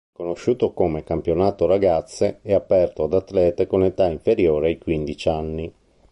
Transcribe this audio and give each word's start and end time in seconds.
Conosciuto 0.11 0.71
come 0.73 1.03
"campionato 1.03 1.67
Ragazze", 1.67 2.39
è 2.41 2.53
aperto 2.53 3.03
ad 3.03 3.13
atlete 3.13 3.67
con 3.67 3.83
età 3.83 4.07
inferiore 4.07 4.69
ai 4.69 4.79
quindici 4.79 5.29
anni. 5.29 5.71